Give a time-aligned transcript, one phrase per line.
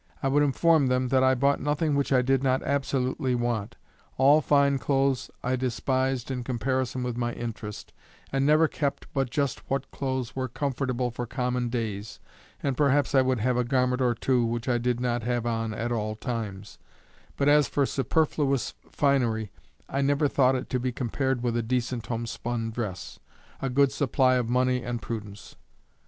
[0.23, 3.75] I would inform them that I bought nothing which I did not absolutely want.
[4.17, 7.93] All fine clothes I despised in comparison with my interest,
[8.31, 12.19] and never kept but just what clothes were comfortable for common days,
[12.63, 15.71] and perhaps I would have a garment or two which I did not have on
[15.71, 16.79] at all times,
[17.37, 19.51] but as for superfluous finery
[19.87, 23.19] I never thought it to be compared with a decent homespun dress,
[23.61, 25.57] a good supply of money and prudence.